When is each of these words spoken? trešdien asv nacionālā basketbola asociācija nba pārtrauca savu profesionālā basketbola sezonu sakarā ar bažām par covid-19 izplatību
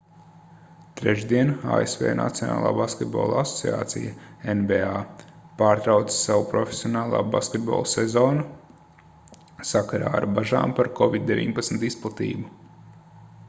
trešdien 0.99 1.49
asv 1.73 2.05
nacionālā 2.19 2.71
basketbola 2.79 3.35
asociācija 3.41 4.13
nba 4.61 5.03
pārtrauca 5.59 6.17
savu 6.21 6.47
profesionālā 6.55 7.21
basketbola 7.37 7.93
sezonu 7.93 8.47
sakarā 9.75 10.17
ar 10.23 10.29
bažām 10.41 10.77
par 10.81 10.91
covid-19 11.03 11.87
izplatību 11.93 12.53